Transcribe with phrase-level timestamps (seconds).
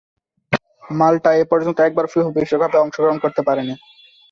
[0.93, 3.73] মাল্টা এপর্যন্ত একবারও ফিফা বিশ্বকাপে অংশগ্রহণ করতে পারেনি।